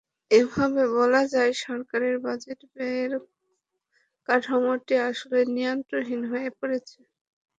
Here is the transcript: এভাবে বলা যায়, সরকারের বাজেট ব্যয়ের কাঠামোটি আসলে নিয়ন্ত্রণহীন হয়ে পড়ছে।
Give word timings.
এভাবে 0.31 0.83
বলা 0.97 1.21
যায়, 1.33 1.53
সরকারের 1.65 2.15
বাজেট 2.25 2.59
ব্যয়ের 2.73 3.11
কাঠামোটি 4.27 4.95
আসলে 5.09 5.39
নিয়ন্ত্রণহীন 5.55 6.21
হয়ে 6.31 6.49
পড়ছে। 6.59 6.99